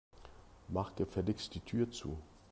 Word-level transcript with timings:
Mach 0.67 0.95
gefälligst 0.95 1.53
die 1.53 1.59
Tür 1.59 1.91
zu. 1.91 2.17